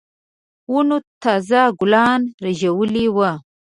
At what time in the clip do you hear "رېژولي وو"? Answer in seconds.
2.43-3.29